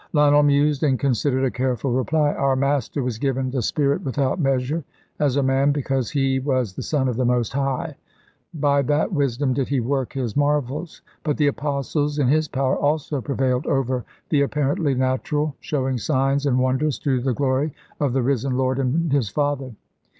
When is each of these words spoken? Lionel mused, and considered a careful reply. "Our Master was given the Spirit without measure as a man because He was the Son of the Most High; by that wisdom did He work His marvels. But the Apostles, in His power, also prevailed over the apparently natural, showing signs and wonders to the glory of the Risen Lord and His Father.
Lionel 0.13 0.41
mused, 0.41 0.81
and 0.81 0.97
considered 0.97 1.45
a 1.45 1.51
careful 1.51 1.91
reply. 1.91 2.33
"Our 2.33 2.55
Master 2.55 3.03
was 3.03 3.19
given 3.19 3.51
the 3.51 3.61
Spirit 3.61 4.01
without 4.01 4.39
measure 4.39 4.83
as 5.19 5.35
a 5.37 5.43
man 5.43 5.71
because 5.71 6.09
He 6.09 6.39
was 6.39 6.73
the 6.73 6.81
Son 6.81 7.07
of 7.07 7.17
the 7.17 7.23
Most 7.23 7.53
High; 7.53 7.95
by 8.51 8.81
that 8.81 9.13
wisdom 9.13 9.53
did 9.53 9.67
He 9.67 9.79
work 9.79 10.13
His 10.13 10.35
marvels. 10.35 11.03
But 11.23 11.37
the 11.37 11.45
Apostles, 11.45 12.17
in 12.17 12.29
His 12.29 12.47
power, 12.47 12.75
also 12.77 13.21
prevailed 13.21 13.67
over 13.67 14.03
the 14.29 14.41
apparently 14.41 14.95
natural, 14.95 15.55
showing 15.59 15.99
signs 15.99 16.47
and 16.47 16.57
wonders 16.57 16.97
to 16.97 17.21
the 17.21 17.35
glory 17.35 17.71
of 17.99 18.13
the 18.13 18.23
Risen 18.23 18.57
Lord 18.57 18.79
and 18.79 19.11
His 19.13 19.29
Father. 19.29 19.75